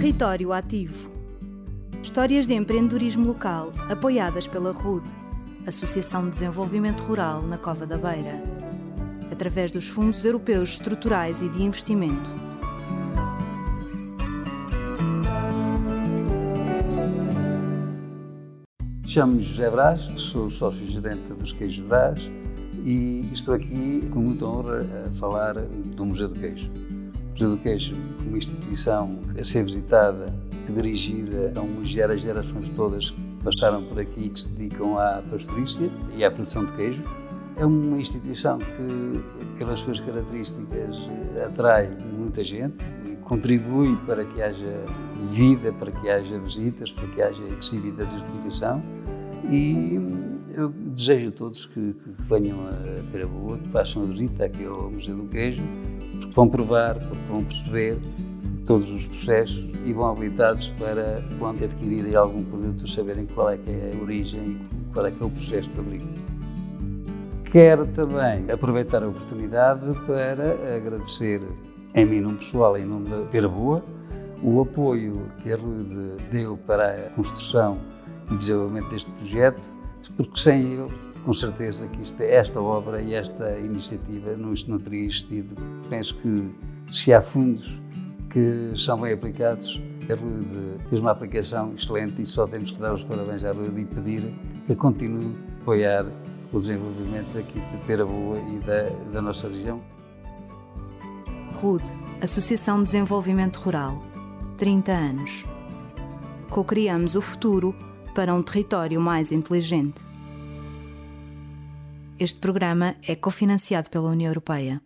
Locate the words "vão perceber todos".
57.28-58.90